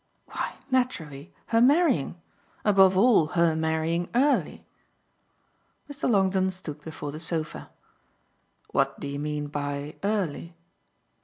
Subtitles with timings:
[0.25, 2.19] "Why naturally her marrying.
[2.65, 4.65] Above all her marrying early."
[5.87, 6.09] Mr.
[6.09, 7.69] Longdon stood before the sofa.
[8.71, 10.55] "What do you mean by early?"